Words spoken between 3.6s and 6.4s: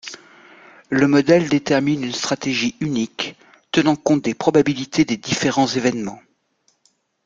tenant compte des probabilités des différents évènements.